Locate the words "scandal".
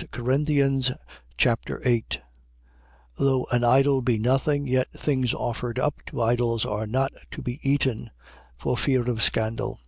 9.22-9.78